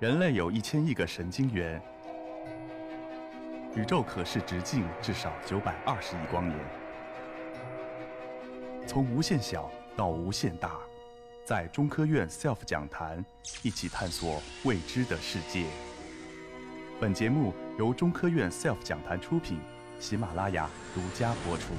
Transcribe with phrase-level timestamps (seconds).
[0.00, 1.82] 人类有一千亿个神经元，
[3.74, 6.56] 宇宙可视直径至少九百二十亿光年。
[8.86, 10.78] 从无限小到无限大，
[11.44, 13.24] 在中科院 SELF 讲坛
[13.64, 15.66] 一起探索未知的世界。
[17.00, 19.58] 本节目由中科院 SELF 讲坛出品，
[19.98, 21.72] 喜马拉雅独家播出。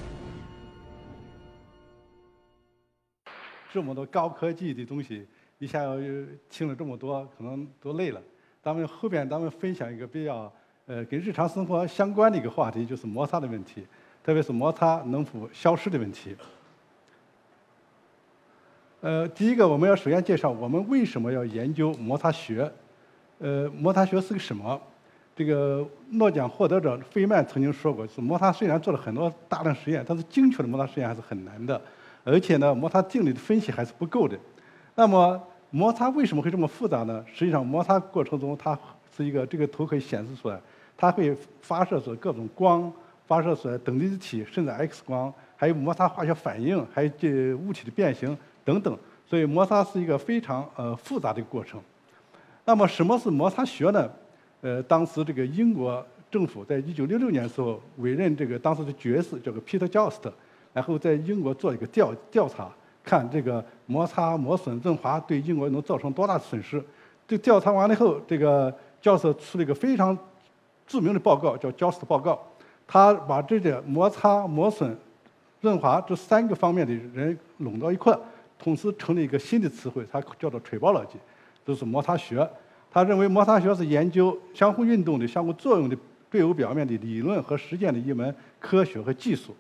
[3.72, 5.26] 这么多高科技的东西，
[5.60, 8.22] 一下又听了这么多，可能都累了。
[8.64, 10.52] 咱们后边咱们分享一个比较
[10.86, 13.86] 呃跟日常生活相关的一个话题，就是摩擦的问题，
[14.24, 16.34] 特别是摩擦能否消失的问题。
[19.02, 22.72] 呃，第一个我们要首先介绍我们为什么要研究摩擦学。
[23.40, 24.82] 呃，摩擦学是个什么？
[25.36, 31.82] 这个诺奖获得者费曼曾经说过，是摩擦虽然做了很多大量实验，但是精确的摩擦实验还是很难的。
[32.24, 34.38] 而且呢，摩擦定律的分析还是不够的。
[34.96, 35.42] 那么，
[35.72, 37.24] 摩擦为什么会这么复杂呢？
[37.32, 38.78] 实际上，摩擦过程中它
[39.16, 40.60] 是一个这个图可以显示出来，
[40.98, 42.92] 它会发射出各种光，
[43.28, 48.36] 发射出来等离子体，甚至 X 光，还有摩擦化学反应，还有这物体的变形
[48.66, 48.98] 等等。
[49.28, 51.80] 所以，摩擦是一个非常呃复杂的过程。
[52.66, 54.10] 那么，什么是摩擦学呢？
[54.62, 60.32] 呃，当时这个英国政府在一九六六年的时候委任这个当时的爵士叫做 Peter Just，。
[60.72, 62.72] 然后在英国做一个调调查，
[63.10, 66.84] 看这个摩擦磨损润滑对英国能造成多大的损失。
[67.28, 70.16] 这调查完了以后，这个教授出了一个非常
[70.86, 72.40] 著名的报告，叫教授报告。
[72.86, 74.96] 他把这些摩擦、磨损、
[75.62, 78.16] 润滑这三个方面的人拢到一块，
[78.60, 81.18] 同时成立一个新的词汇，它叫做 tribology，
[81.66, 82.48] 就是摩擦学。
[82.92, 85.98] 他认为摩擦学是研究相互运动的相互作用的
[86.30, 89.56] 对偶表面的理论和实践的一门科学和技术。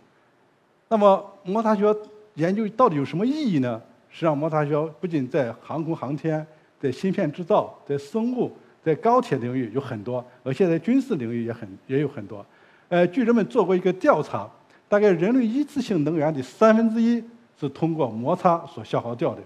[0.87, 1.95] 那么摩擦学
[2.39, 3.79] 研究到底有什么意义呢？
[4.09, 6.45] 实际上，摩擦学不仅在航空航天、
[6.79, 12.43] 在芯片制造、在生物、在高铁领域有很多，而且在军事领域也很也有很多。
[12.87, 14.49] 呃，据人们做过一个调查，
[14.87, 17.21] 大概人类一次性能源的三分之一
[17.59, 19.41] 是通过摩擦所消耗掉的，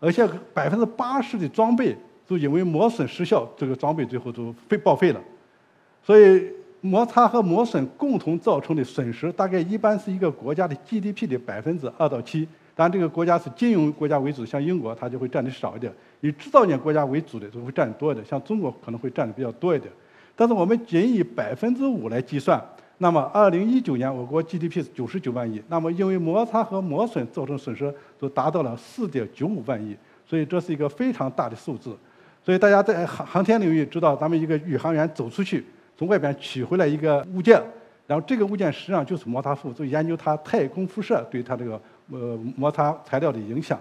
[0.00, 1.94] 而且百分之八十的装备
[2.26, 5.20] 都因为磨损失效，这个装备最后都废报废了。
[6.02, 6.57] 所以。
[6.80, 12.48] 摩擦和磨损共同造成的损失，大概一般是一个国家的 GDP 的百分之二到七。
[12.76, 18.24] 当然，这个国家是金融国家为主，像英国，它就会占的少一点；以制造业国家为主的，就会占多一点。
[18.24, 19.92] 像中国可能会占的比较多一点。
[20.36, 22.62] 但是我们仅以百分之五来计算，
[22.98, 29.96] 那么二零一九年我国 GDP 是九十九万亿，那么因为摩擦和磨损造成损失，都达到了四点九五万亿。
[30.24, 31.98] 所以这是一个非常大的数字。
[32.44, 35.64] 所以大家在航航天领域知道，咱们一个宇航员走出去。
[35.98, 37.60] 从外边取回来一个物件，
[38.06, 41.72] 然后这个物件实际上就是摩擦副，就研究它太空辐射对它这个
[42.12, 43.76] 呃摩擦材料的影响。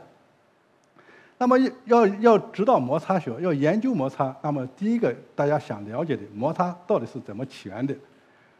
[1.37, 1.55] 那么
[1.85, 7.93] 要要知道摩擦学，要研究摩擦，那么第一个大家想了解的摩擦到底是怎么起源的？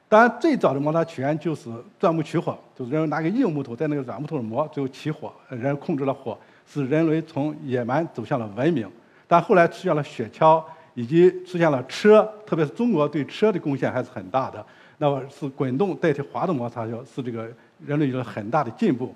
[0.07, 6.37] 当然，最早的摩擦起源就是钻木取火，就是人拿个硬木头在那个软木头上磨，最后起火，人控制了火，
[6.67, 8.87] 使人类从野蛮走向了文明。
[9.27, 10.63] 但后来出现了雪橇。
[10.97, 14.65] 以及出现了车，特别是中国对车的贡献还是很大的。
[14.97, 17.47] 那么是滚动代替滑动摩擦，是这个
[17.85, 19.13] 人类有了很大的进步。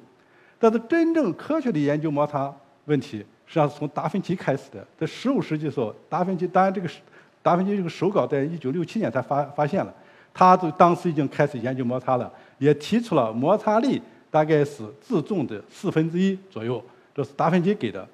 [0.60, 2.54] 但是真正科学的研究摩擦
[2.86, 4.86] 问题，实际上是从达芬奇开始的。
[4.96, 6.88] 在15世纪的时候，达芬奇当然这个
[7.42, 9.92] 达芬奇这个手稿在1967年才发发现了，
[10.32, 14.00] 他就当时已经开始研究摩擦了，也提出了摩擦力
[14.30, 16.80] 大概是自重的四分之一左右，
[17.16, 18.08] 这是达芬奇给的。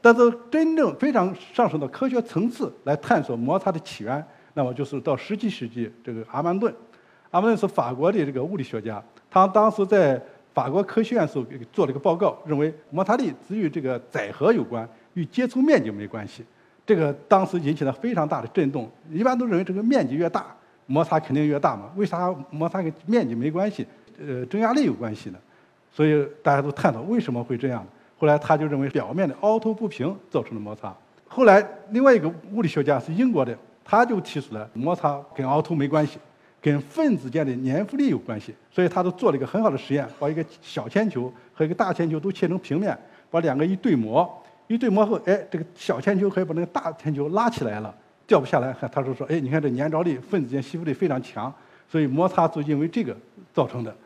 [0.00, 4.24] 但是真正非常上升到科学层次来探索摩擦的起源，
[4.54, 6.72] 那么就是到十七世纪，这个阿曼顿，
[7.30, 10.20] 阿曼顿是法国的这个物理学家，他当时在
[10.54, 16.44] 法国科学院时候做了一个报告，认为摩擦力只与这个载荷有关，与接触面积没关系。
[16.86, 18.90] 这个当时引起了非常大的震动。
[19.10, 20.46] 一般都认为这个面积越大，
[20.86, 21.90] 摩擦肯定越大嘛？
[21.94, 23.86] 为啥摩擦跟面积没关系？
[24.18, 25.38] 呃，增压力有关系呢？
[25.90, 27.86] 所以大家都探讨为什么会这样。
[28.20, 30.94] 后来他就认为表面的凹凸不平造成的摩擦。
[31.26, 36.18] 后来另外一个物理学家是英国的，他就提出了摩擦跟凹凸没关系，
[36.60, 38.54] 跟分子间的粘附力有关系。
[38.70, 42.94] 所以他都做了一个很好的实验，把一个小铅球和一个大铅球都切成平面，
[43.30, 44.30] 把两个一对磨，
[44.66, 47.94] 一对磨后，哎，这个小铅球可以把那个大铅球拉起来了，
[48.26, 48.76] 掉不下来。
[48.92, 51.50] 他说说，哎，你看这粘着力，分子间吸附力非常强，
[51.88, 53.16] 所以摩擦就因为这个
[53.54, 53.96] 造成的。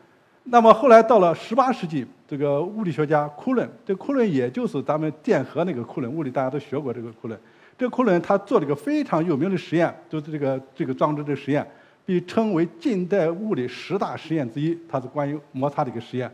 [0.45, 7.39] 那么后来到了十八世纪，这个物理学家库伦，这库伦也就是咱们电荷那个库伦，物理大家都学过这个库伦。
[7.77, 11.65] 这库伦他做了一个非常有名的实验，就是这个这个装置的实验，
[12.05, 14.77] 被称为近代物理十大实验之一。
[14.89, 16.31] 它是关于摩擦的一个实验。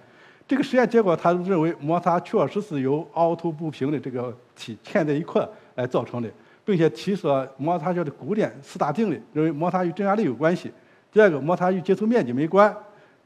[0.47, 6.29] 这个实验结果，他认为摩擦确实是由凹凸不平的这个体嵌在一块来造成的。
[6.63, 10.71] 并且提出了摩擦学的古典四大定律，认为摩擦与正压力有关系。
[11.11, 12.73] 第二个，摩擦与接触面积没关。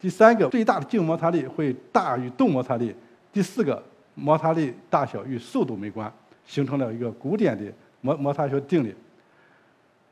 [0.05, 2.93] 第三个，最大的静摩擦力会大于动摩擦力。
[3.33, 3.81] 第四个，
[4.13, 6.13] 摩擦力大小与速度没关，
[6.45, 7.63] 形成了一个古典的
[8.01, 8.93] 摩摩擦学定理。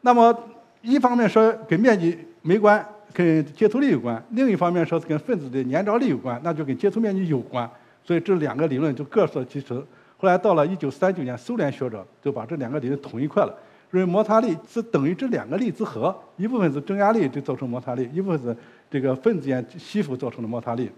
[0.02, 0.36] 那么，
[0.82, 7.70] 一方面说跟面积没关，跟接触力有关；另一方面说是跟分子的粘着力有关，那就跟接触面积有关。
[8.04, 9.86] 所以这两个理论就各说其词。
[10.18, 13.56] 后来到了1939年，苏联学者就把这两个理论统一块了，
[13.94, 18.58] 认为摩擦力是等于这两个力之和，一部分是正压力就造成摩擦力，一部分是
[18.90, 20.90] 这个分子间吸附造成的摩擦力，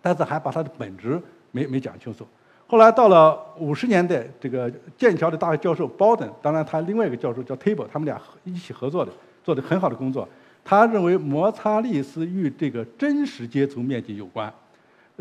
[0.00, 2.26] 但是还把它的本质没没讲清楚。
[2.66, 9.12] 后来到了五十年代，这个剑桥的大学教授鲍登，当然他另外一个教授叫 Table，他们俩一起合作的，
[9.44, 10.26] 做的很好的工作。
[10.64, 14.50] 他认为摩擦力是与这个真实接触面积有关。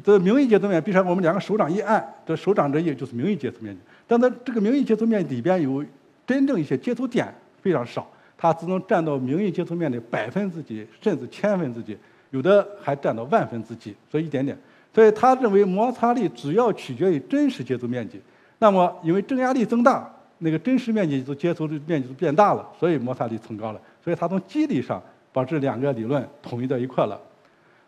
[0.02, 3.82] 这名义接触面积，比如说我们两个手掌一按，这手掌这一就是名义接触面积。
[4.08, 5.84] 但它这个名义接触面积里边有
[6.26, 11.98] 真正一些接触点非常少，它只能占到名义接触面的百分之几，甚至千分之几，
[12.32, 14.58] 有的还占到万分之几，所以一点点。
[14.94, 18.22] 所以他认为摩擦力主要取决于真实接触面积。
[18.60, 23.82] 那么因为正压力增大，那个真实面积就接触的面积就变大了，所以摩擦力增高了。
[24.04, 27.20] 所以他从机理上把这两个理论统一到一块了。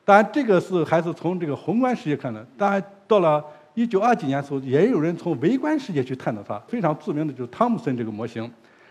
[0.03, 2.45] 当然，这个是还是从这个宏观世界看的。
[2.57, 3.43] 当然，到了
[3.75, 6.57] 一九二几年的时候，也有人从微观世界去探讨它。
[6.67, 8.49] 非常著名的就是汤姆森这个模型，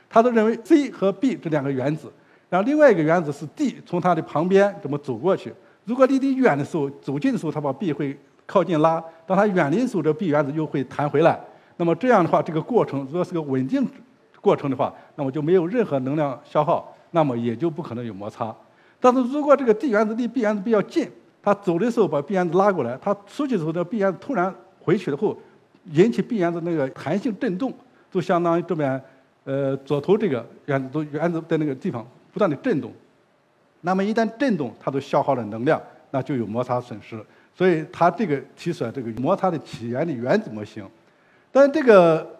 [0.08, 2.12] 他都认为 C 和 B 这两个原子，
[2.50, 5.52] 然后另外一个原子是 D 从它的旁边这么走过去。
[5.86, 8.16] 如果离得远的时候，走近的时候，它把 B 会
[8.46, 11.40] 靠近拉；当它远离的时候，这 B 原子又会弹回来。
[11.78, 13.86] 那么这样的话，这个过程如果是个稳定
[14.42, 18.54] 过程的话，那么就没有任何能量消耗，那么也就不可能有摩擦。
[19.00, 21.10] 但是如果这个 D 原子离 B 原子比较近，
[21.42, 24.54] 它走的时候把 B 原子拉过来，它出去的时候，这 B 原子突然
[24.84, 25.36] 回去了后，
[25.92, 27.72] 引起 B 原子那个弹性振动，
[28.12, 29.02] 就相当于这边
[29.44, 32.92] 呃左头这个原子都原子在那个地方不断的振动。
[33.80, 37.18] 那么一旦振动，它都消耗了能量，那就有摩擦损失。
[37.56, 40.86] 所以它这个提出来这个摩擦的起源的原子模型，
[41.50, 42.38] 但这个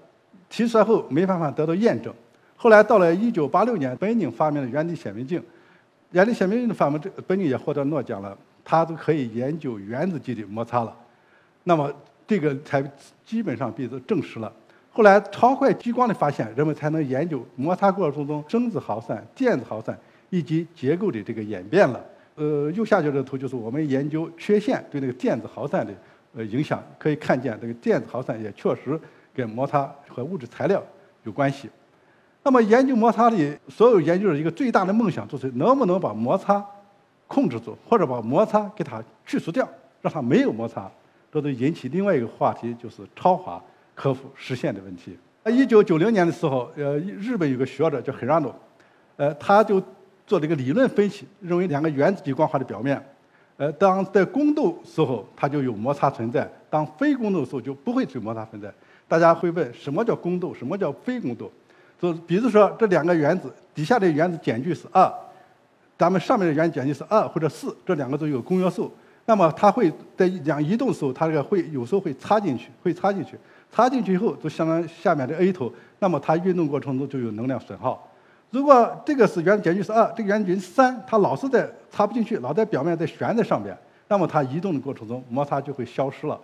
[0.50, 2.12] 提出来后没办法得到验证。
[2.56, 5.42] 后来到了一九八六年，本宁发明了原子显微镜。
[6.12, 10.96] 原子显微镜的发明，这本宁也获得诺奖了，他都可以研究原子级的摩擦了。
[11.64, 11.92] 那么
[12.26, 12.82] 这个才
[13.24, 14.52] 基本上被证实了。
[14.92, 19.98] 后来超快激光的发现，人们才能研究摩擦过程中声子耗散、电子耗散
[20.30, 22.04] 以及结构的这个演变了。
[22.36, 25.92] 呃，右下角这个图就是我们研究缺陷对那个电子耗散的
[26.36, 28.98] 呃影响，可以看见这个电子耗散也确实
[29.34, 30.82] 跟摩擦和物质材料
[31.24, 31.68] 有关系。
[32.42, 36.64] 那么，研究摩擦力，所有研究的一个最大的梦想就是能不能把摩擦
[37.26, 39.66] 控制住，或者把摩擦给它去除掉，
[40.02, 40.90] 让它没有摩擦。
[41.34, 43.60] 这都引起另外一个话题，就是超滑
[43.92, 45.18] 可否实现的问题。
[45.42, 48.54] 呃，一九九零年的时候，呃，日本有个学者叫黑拉诺，
[49.16, 49.82] 呃，他就
[50.28, 53.04] 做了一个理论分析，认为两个原子级光滑的表面，
[53.56, 58.72] 呃，当在攻斗时候它就有摩擦存在，当非攻斗的时候就不会有摩擦存在。
[59.08, 60.54] 大家会问，什么叫攻斗？
[60.54, 61.50] 什么叫非攻斗？
[62.00, 65.12] 就比如说这两个原子底下的原子间距是二，
[65.98, 68.88] 咱们上面的原子间距是二或者四，这两个都有公约数。
[69.26, 73.36] 那么它会在两移动的时候，它这个会有时候会插进去，会插进去，
[73.72, 78.10] 插进去以后就相当于下面的 A 头，那么它运动过程中就有能量损耗。
[78.50, 83.76] 如果这个是原子间距是二，这个原子间距三，它老是在插不进去，老在表面在悬在上边，
[84.08, 86.40] 那么它移动的过程中摩擦就会消失了，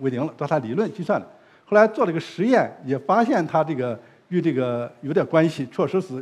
[0.00, 0.32] 为零了。
[0.36, 1.26] 这它理论计算的。
[1.64, 3.98] 后来做了个实验，也发现它这个。
[4.28, 6.20] 与这个有点关系，确实是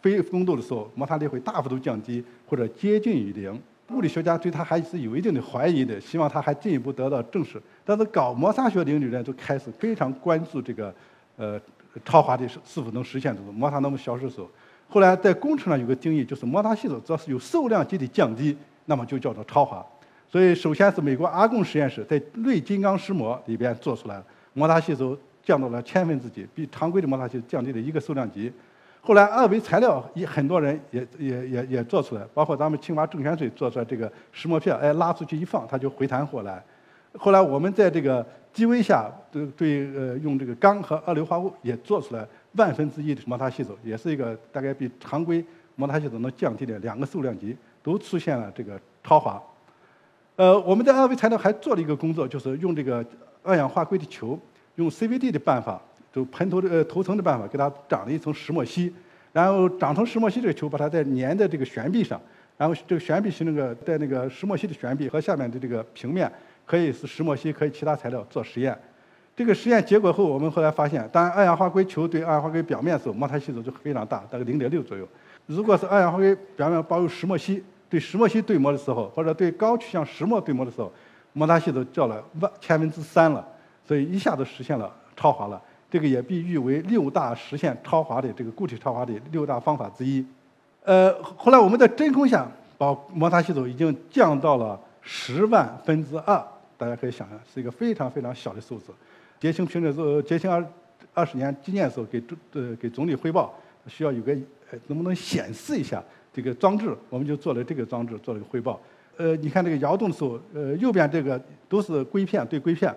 [0.00, 3.60] 非攻斗的时候，摩擦力会大幅度降低或者接近于零。
[3.90, 7.60] 物理学家对它还是有一定的怀疑的，希望它还进一步得到证实。
[7.84, 10.94] 但是搞摩擦学领域的人都开始非常关注这个
[11.36, 11.60] 呃
[12.04, 14.48] 超滑的是是否能实现这种摩擦能不能消失的时候。
[14.88, 19.84] 后来在工程上有个定义，就是摩擦系数只要是有数量级的降低，那么就叫做超滑。
[20.28, 24.22] 所以首先是美国阿贡实验室在类金刚石膜里边做出来
[24.52, 25.18] 摩擦系数。
[25.46, 28.50] 降到了千分之几，比常规的摩擦系数降低了一个数量级。
[29.06, 36.64] 后来二维材料也很多人也也也也做出来，包括咱们清华正泉水做出来这个石墨片，哎，拉出去一放，它就回弹回来。
[37.18, 45.44] 后来我们在这个低温下，对对呃用这个钢和二硫化物也做出来万分之一的摩擦系数，也是一个大概比常规
[45.76, 49.38] 摩擦系数能降低的两个数量级，都出现了这个超滑。
[50.36, 53.04] 呃，我们在二维材料还做了一个工作，就是用这个
[53.42, 54.40] 二氧化硅的球。
[54.76, 55.80] 用 CVD 的办法，
[56.14, 58.94] 就喷头的呃头层的办法，给它长了一层石墨烯，
[59.32, 62.20] 然后长成石墨烯这个球，把它再粘在这个悬臂上，
[62.56, 66.30] 然后这个悬臂是那个在那个石墨烯的悬臂和下面的这个平面，
[66.64, 68.78] 可以是石墨烯，可以其他材料做实验。
[69.34, 75.04] 这个实验结果后，我们后来发现，当二氧化硅球对二氧化硅表面的时候，摩擦系数就非常大，大概零点六左右。
[75.46, 80.92] 如果是二氧化硅表面包有石墨烯，对石墨烯对膜的时候，或者对高取向石墨对膜的时候，
[81.32, 83.44] 摩擦系数降了万千分之三了，
[83.84, 85.60] 所以一下子实现了超滑了。
[85.90, 90.24] 这个也被誉为六大实现超滑的这个固体超滑的六大方法之一。
[90.82, 96.44] 呃，后来我们在真空下把摩擦系数已经降到了十万分之二，
[96.76, 98.92] 大家可以想象是一个非常非常小的数字。
[99.38, 100.64] 捷星评审时候，捷星二
[101.12, 103.54] 二十年纪念的时候给总呃给总理汇报，
[103.86, 104.32] 需要有个
[104.70, 108.80] 呃能不能显示一下这个装置，我们就做了这个装置做了个汇报。
[109.16, 112.92] 呃，你看这个摇动的时候，呃右边这个都是硅片对硅片，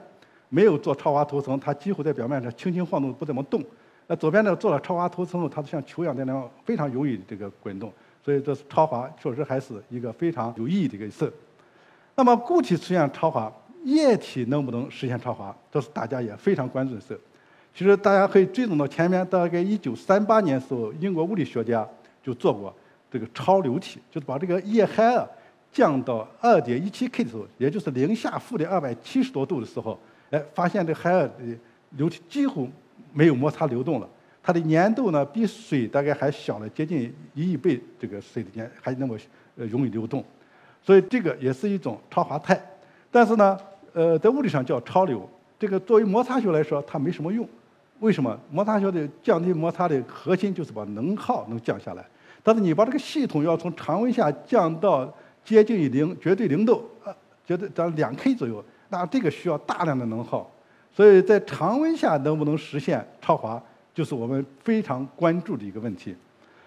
[0.49, 3.63] 没有做超滑涂层，它几乎在表面上轻轻晃动不怎么动。
[4.07, 7.91] 那左边呢做了超滑涂层后，它像球一样在那样非常容易这个滚动，
[8.23, 11.31] 所以这是超滑确实还是一个非常有意义的一个事。
[12.15, 13.51] 那么固体出现超滑。
[13.83, 17.17] 液体能不能实现超滑，这是大家也非常关注的事。
[17.73, 21.87] 其实大家可以追踪到前面，大概一九三八年时候，英国物理学家
[22.21, 22.75] 就做过
[23.09, 25.25] 这个超流体，就是把这个液氦啊
[25.71, 29.97] 降到二点一七 K 的时候，也就是零下负的二百七十多度的时候，
[30.29, 31.31] 哎，发现这氦的
[31.91, 32.69] 流体几乎
[33.13, 34.09] 没有摩擦流动了。
[34.41, 39.17] 它的粘度呢，比水大概还小了接近一亿倍，这个水的粘还那么
[39.57, 40.23] 呃容易流动，
[40.81, 42.61] 所以这个也是一种超滑态。
[43.11, 43.57] 但是呢。
[43.93, 47.47] 呃，在物理上叫超流，这个作为摩擦学来说，它没什么用。
[47.99, 48.39] 为什么？
[48.51, 52.05] 摩擦学的降低摩擦的核心就是把能耗能降下来。
[52.43, 55.11] 但是你把这个系统要从常温下降到
[55.43, 60.49] 接近于零、绝对零度，呃，绝对到两 K 左右，那这个需要大量的能耗。
[60.93, 63.61] 所以在常温下能不能实现超滑，
[63.93, 66.15] 就是我们非常关注的一个问题。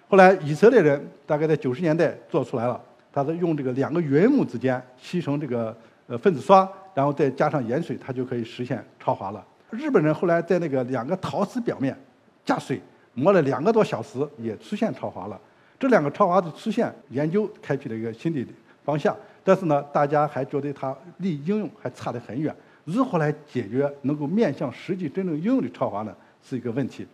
[0.09, 2.81] 后来以色列人大概在九十年代做出来了，
[3.13, 6.69] 他是用这个两个云母之间吸成这个呃分子刷。
[6.93, 9.43] 然后再加上盐水，它就可以实现超滑了。
[9.71, 11.97] 日本人后来在那个两个陶瓷表面
[12.45, 12.81] 加水
[13.15, 15.41] 磨了两个多小时，也出现超滑了。
[15.79, 18.45] 这两个超滑的出现，研究开辟了一个新的
[18.85, 19.17] 方向。
[19.43, 22.55] 但是呢，大家还觉得它离应用还差得很远。
[22.85, 26.15] 如何来解决能够面向实际真正应用的超滑呢？
[26.43, 27.07] 是一个问题。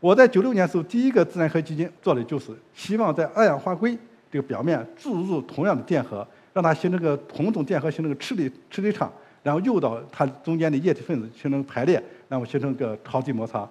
[0.00, 3.96] 我在九六年时候，第一个自然科基金做的就是希望在二氧化硅
[4.30, 6.26] 这个表面注入同样的电荷。
[6.56, 13.68] 让它形成个同种电荷形成个斥力斥力场，然后诱导它中间的液体分子形成排列，然后形成个超级摩擦。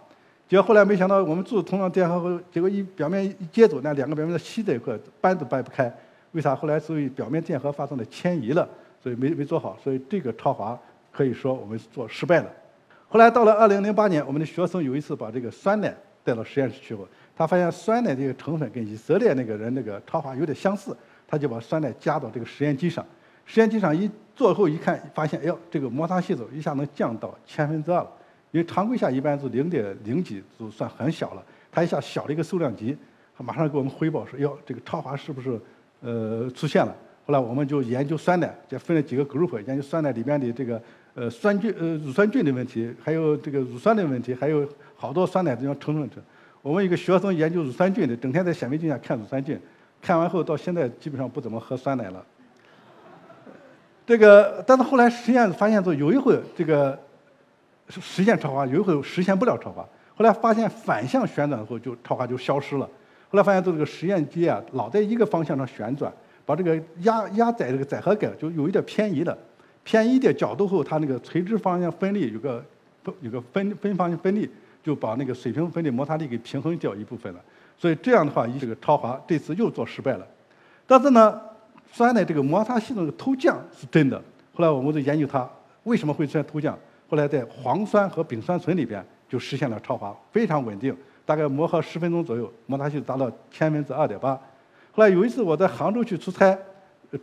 [0.47, 5.91] 结果后来没想到，我们注入同样电荷后，结果一表面一接走，那两个表面的吸在一块，掰都掰不开。
[6.35, 6.55] 为啥？
[6.55, 8.67] 后来所以表面电荷发生了迁移了，
[9.01, 10.77] 所以没没做好，所以这个超滑
[11.11, 12.51] 可以说我们做失败了。
[13.07, 20.95] 后来到了二零零八年，我们的学生有一次把这个酸奶带到实验室去后，他发现酸奶这个成分跟以色列那个人那个超滑有点相似。
[21.27, 23.03] 他就把酸奶加到这个实验机上，
[23.45, 28.11] 实验机上一做后一看，发现哎呦，这个摩擦系数一下能降到千分之二了。
[28.51, 32.95] 因为常规下一般是零点零几就算很小了，它一下小了一个数量级，
[33.35, 35.59] 他马上给我们汇报说，哟，这个超滑是不是
[36.05, 36.95] 呃出现了？
[37.25, 40.79] 后来我们就研究酸奶，就分了几个 group，研究酸奶里边的这个
[41.15, 46.21] 呃酸菌呃乳酸菌的问题，还有这个乳酸的问题，还有好多酸奶这样成分成。
[46.61, 49.59] 我们一个学生研究乳酸菌的，整天在显微镜下看乳酸菌。
[50.01, 52.23] 看完后，到现在基本上不怎么喝酸奶了。
[54.05, 56.95] 这个，但是后来实验发现说，有一回这个
[57.89, 59.83] 实现超滑，有一回实现不了超滑。
[60.15, 62.87] 后来发现反向旋转后，就超滑就消失了。
[63.29, 66.11] 后来发现做这个实验机啊，老在一个方向上旋转，
[66.45, 69.37] 把这个压压载这个载荷杆就有一点偏移了。
[69.83, 72.63] 偏移的角度后，它那个垂直方向分力有个
[73.21, 74.49] 有个分分方向分力，
[74.83, 77.39] 就把那个水平分的摩擦力给平衡掉一部分了。
[77.77, 80.25] 所以这样的话，这个超滑这次又做失败了。
[80.87, 81.39] 但是呢，
[81.91, 84.17] 酸奶这个摩擦系统的偷降是真的。
[84.53, 85.47] 后来我们就研究它
[85.83, 86.77] 为什么会出现偷降。
[87.07, 94.33] 后来在磺酸和丙酸醇里边就实现了超滑，非常稳定，大概磨合十分钟左右，摩擦系数达到千分之二点八。
[94.91, 96.57] 后来有一次我在杭州去出差，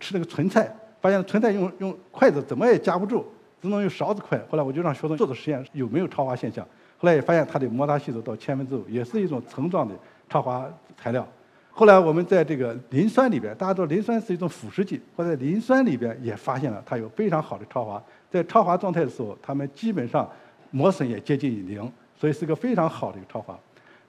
[0.01, 3.25] 吃那个纯菜，发现纯菜用用筷子怎么也夹不住，
[3.61, 4.39] 只能用勺子筷。
[4.51, 6.67] 后来我就让学生做做实验，有没有超滑现象。
[6.99, 9.95] 后来也发现它的摩擦系数到千分之五，也是一种层状的。
[10.31, 10.67] 超滑
[10.97, 11.29] 材料，
[11.71, 20.27] 后来我们在这个磷酸里边，大家知道磷酸是一种腐蚀剂，或在磷酸里边也发现了它有非常好的超滑，在超滑状态的时候，它们基本上
[20.71, 23.55] 磨损也接近于零，所以是个非常好的一个超滑。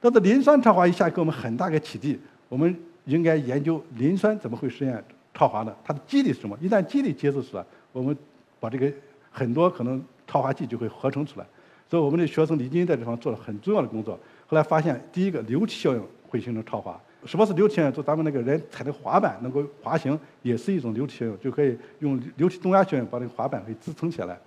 [0.03, 2.19] 但是磷酸超滑一下给我们很大个启迪，
[2.49, 5.01] 我们应该研究磷酸怎么会实现
[5.33, 5.73] 超滑呢？
[5.81, 6.57] 它的机理是什么？
[6.59, 8.13] 一旦机理揭示出来，我们
[8.59, 8.91] 把这个
[9.31, 11.45] 很多可能超滑剂就会合成出来。
[11.89, 14.19] 所以我们的学生李金在这方做了很重要的工作。
[14.45, 16.99] 后来发现，第一个流体效应会形成超滑。
[17.25, 17.93] 什么是流体效应？
[17.93, 24.37] 就咱们那个人踩的滑板能够滑行，也是一种流体效应，就可以用流体动压效应把这个滑板给支撑起来。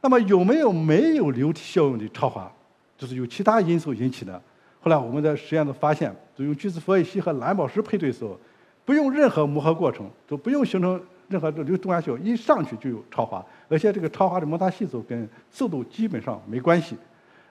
[0.00, 2.48] 那么有没有没有流体效应的超滑？
[2.96, 4.40] 就是有其他因素引起的。
[4.80, 8.38] 后来我们在实验中发现，就用聚酯氟乙烯和蓝宝石配对的时候，
[8.84, 16.96] 不用任何磨合过程，都不用形成任何的流体动压效，一上去就有超滑，而且这个超滑的摩擦系数跟速度基本上没关系。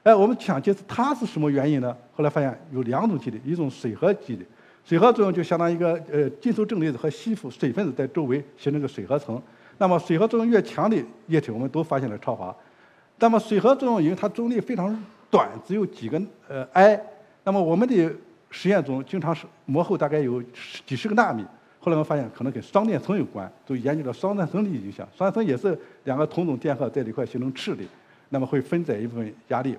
[0.04, 1.96] 哎，我们想解释它是什么原因呢？
[2.16, 4.46] 后来发现有两种机理，一种水合机理，
[4.86, 9.40] 水合作用就相当于一个呃金属正离子和吸附水分子在周围形成个水合层。
[9.78, 10.96] 那么水合作用越强的
[11.28, 12.56] 液体，我们都发现了超滑。
[13.20, 17.00] 那么水合作用因为它中力非常短，只有几个呃 i。
[17.48, 18.14] 那么我们的
[18.52, 21.46] 实验中经常是膜厚大概有十几十个纳米。
[21.80, 25.08] 后来我们发现可能跟双电层有关，都研究了双电层的影响。
[25.16, 27.88] 双电层也是两个同种电荷在这块形成斥力，
[28.28, 29.78] 那么会分载一部分压力。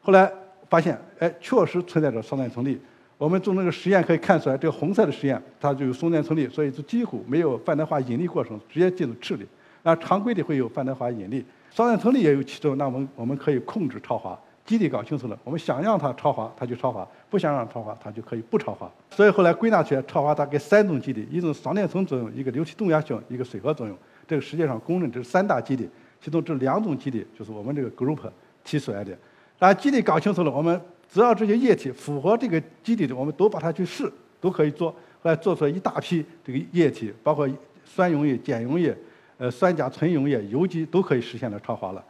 [0.00, 0.32] 后来
[0.70, 2.80] 发现，哎，确实存在着双电层力。
[3.18, 9.46] 我们做那个实验可以看出来，这个红色的实验它就有双电层力，所以就几乎没有范德华引力过程，直接进入斥力。
[9.82, 12.78] 那常规的会有范德华引力，双电层力也有其中。
[12.78, 18.90] 那我们我们可以控制超滑，基底搞清楚了，我们想让它超滑，它就超滑；不想让它超滑，它就可以不超滑。
[19.10, 23.96] 所以后来归纳出来，超滑大概三种基底：一种双电层作用，一个流体动压效应，一个水合作用。
[24.28, 25.88] 这个世界上公认这是三大基底，
[26.20, 28.20] 其中这两种基底就是我们这个 group
[28.62, 29.16] 提出来的。
[29.58, 30.80] 当基底搞清楚了，我们
[31.12, 34.90] 只要这些液体符合这个基底的，我们都把它去试，都可以做。
[35.22, 37.48] 后来做出来一大批这个液体，包括
[37.84, 38.96] 酸溶液、碱溶液、
[39.36, 42.02] 呃酸甲醇溶液、油基都可以实现了超滑了。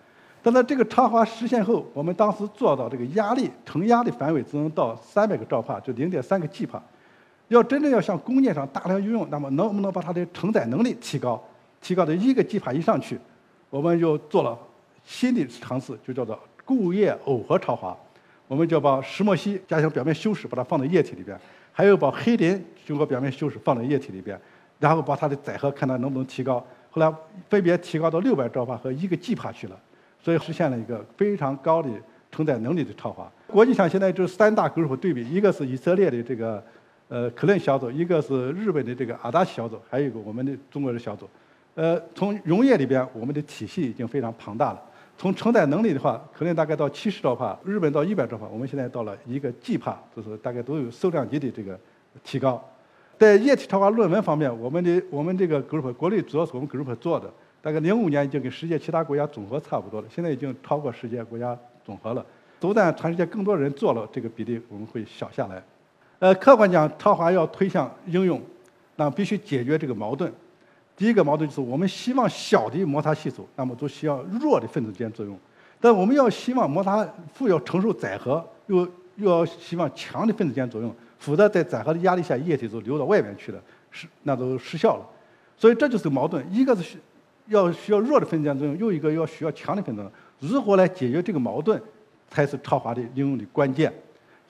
[0.43, 6.83] 但在这个超滑实现后，我们当时做到这个压力承压的范围只能到三百个兆帕，就零点三个 G 帕。
[7.49, 11.43] 要真正要向工业上大量运用，那么能不能把它的承载能力提高，
[11.81, 13.19] 提高到一个 G 帕以上去？
[13.69, 14.59] 我们就做了
[15.05, 16.39] 新的尝试，就叫做。
[16.63, 17.97] 固液耦合超滑，
[18.47, 21.37] 我们就把石墨烯加强表面修饰，把它放在液体里边；
[21.73, 24.41] 还有把黑磷经过表面修饰放在液体里边，
[24.79, 26.65] 然后把它的载荷看它能不能提高。
[26.93, 27.13] 后来
[27.49, 29.77] 分别提高到六百兆帕和一个 G 帕去了，
[30.23, 31.89] 所以实现了一个非常高的
[32.31, 33.31] 承载能力的超滑。
[33.47, 36.63] 国际上现在就三大 group 对比，一个是以色列的这个
[37.09, 41.29] 呃可伦小组，一个是日本的这个阿达小组，还有一个我们的中国的小组。
[41.75, 44.83] 呃，从溶液里边，我们的体系已经非常庞大了。
[45.17, 51.79] 从承载能力的话，可能大概到七十兆帕，日本到一百兆帕，我们现在到了一个 G 帕，就是大概都有数量级的这个
[52.25, 52.63] 提高。
[53.19, 57.31] 在液体超滑论文方面，我们的我们这个 group 国内主要是我们 group 做的，
[57.63, 62.25] 大概零五年已经跟世界其他国家总和差不多了，现在已经超过世界国家总和了。
[62.61, 65.63] 一旦全世界更多人做了，这个比例我们会小下来。
[66.19, 68.41] 呃，客观讲，超滑要推向应用，
[68.97, 70.31] 那必须解决这个矛盾。
[70.95, 75.35] 第一个矛盾就是，我们希望小的摩擦系数，那么都需要弱的分子间作用；
[75.81, 85.07] 但我们要希望摩擦负要承受载荷，又又要希望强的分子间作用，否则在载荷的压力下，液体就流到外面去了，失那都失效了。
[85.57, 86.99] 所以这就是矛盾：一个是
[87.51, 90.11] 要需要弱的分子作用，又一个要需要强的分子。
[90.39, 91.81] 如何来解决这个矛盾，
[92.31, 93.93] 才是超滑的应用的关键。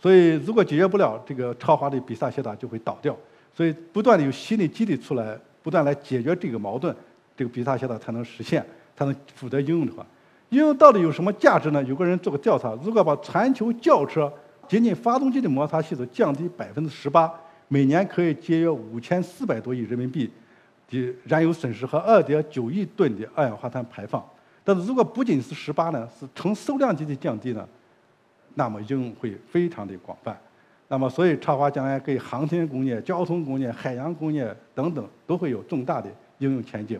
[0.00, 3.16] 所以，如果解决不了，这个超滑的比萨斜塔就会倒掉。
[3.52, 5.36] 所以，不断的有新的机理出来。
[5.62, 6.96] 不断来解决这个矛盾，
[7.36, 8.64] 这个比萨斜塔才能实现，
[8.96, 10.06] 才能负责应用的话，
[10.48, 11.84] 应用到底有什么价值呢？
[11.84, 14.32] 有个人做个调查，如果把全球轿车
[14.66, 17.30] 仅仅发动机的摩擦系数降低百分之十八，
[17.68, 20.30] 每年可以节约五千四百多亿人民币
[20.90, 24.22] 的燃油损失和二点九亿吨的二氧化碳排放。
[24.62, 27.66] 但是如果不仅是十八呢，是成数量级的降低呢，
[28.54, 30.38] 那么应用会非常的广泛。
[30.92, 36.98] 那么，所以超滑将来给航天工业、交通工业、海洋工业等等都会有重大的应用前景。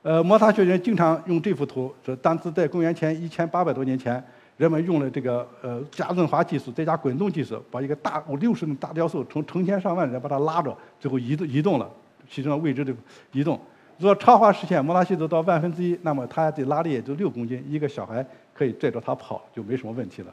[0.00, 4.22] 呃，摩擦学人经常用这幅图，说当时在公元前一千八百多年前，
[4.56, 11.90] 人们用了这个呃加润滑技术再加滚动技术，把一个大五六十米大雕塑从成千上万人把它拉着，最后移动移动了，
[12.30, 12.94] 其中的未知的
[13.32, 13.58] 移动。
[13.98, 20.32] 如果超滑实现摩擦系数到万分之一，那么它的拉力也就六公斤，一个小孩可以拽着它跑，就没什么问题了。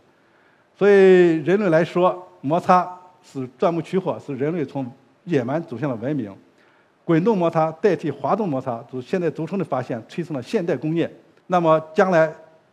[0.77, 2.87] 所以人类来说，摩擦
[3.23, 4.85] 是钻木取火，是人类从
[5.23, 6.31] 野蛮走向了文明。
[7.03, 11.11] 滚动摩擦代替滑动摩擦，就是现在轴承的发现，催生了现代工业。
[11.47, 12.31] 那么将来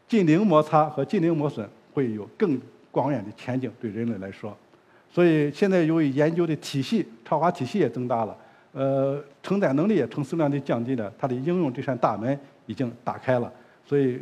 [0.09, 4.55] 近零摩擦和近零磨损会有更广远的前景，对人类来说。
[5.11, 8.37] 所以现在由于研究的体系，超滑体系也增大了，
[8.73, 13.53] 呃，承载能力也成数量的降低了，它的应用这扇大门已经打开了，
[13.85, 14.21] 所以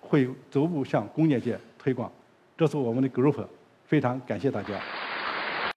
[0.00, 2.10] 会逐步向工业界推广。
[2.58, 3.44] 这是我们的 group，
[3.86, 4.80] 非常感谢大家。